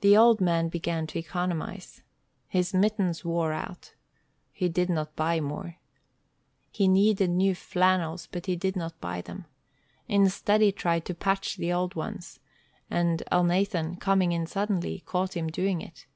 The 0.00 0.16
old 0.16 0.40
man 0.40 0.68
began 0.68 1.06
to 1.06 1.20
economize. 1.20 2.02
His 2.48 2.74
mittens 2.74 3.24
wore 3.24 3.52
out. 3.52 3.94
He 4.50 4.68
did 4.68 4.90
not 4.90 5.14
buy 5.14 5.38
more. 5.38 5.76
He 6.72 6.88
needed 6.88 7.30
new 7.30 7.54
flannels, 7.54 8.26
but 8.26 8.46
he 8.46 8.56
did 8.56 8.74
not 8.74 9.00
buy 9.00 9.20
them. 9.20 9.44
Instead 10.08 10.62
he 10.62 10.72
tried 10.72 11.04
to 11.04 11.14
patch 11.14 11.54
the 11.58 11.72
old 11.72 11.94
ones, 11.94 12.40
and 12.90 13.22
Elnathan, 13.30 14.00
coming 14.00 14.32
in 14.32 14.48
suddenly, 14.48 14.98
caught 15.06 15.36
him 15.36 15.46
doing 15.46 15.80
it. 15.80 16.06